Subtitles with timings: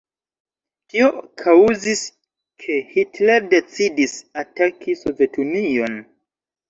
[0.93, 1.09] Tio
[1.41, 2.01] kaŭzis
[2.63, 6.01] ke Hitler decidis ataki Sovetunion.